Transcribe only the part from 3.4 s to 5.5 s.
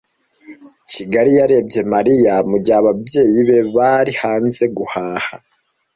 be bari hanze guhaha.